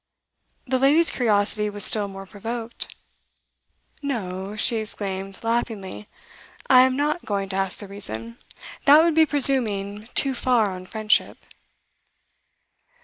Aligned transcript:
The 0.65 0.79
lady's 0.79 1.11
curiosity 1.11 1.69
was 1.69 1.85
still 1.85 2.07
more 2.07 2.25
provoked. 2.25 2.95
'No,' 4.01 4.55
she 4.55 4.77
exclaimed 4.77 5.37
laughingly, 5.43 6.07
'I 6.71 6.81
am 6.87 6.95
not 6.95 7.23
going 7.23 7.49
to 7.49 7.57
ask 7.57 7.77
the 7.77 7.87
reason. 7.87 8.39
That 8.85 9.03
would 9.03 9.13
be 9.13 9.27
presuming 9.27 10.07
too 10.15 10.33
far 10.33 10.71
on 10.71 10.87
friendship. 10.87 11.37